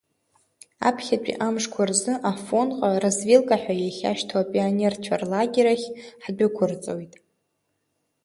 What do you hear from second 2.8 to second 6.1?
развилка ҳәа иахьашьҭоу апионерцәа рлагер ахь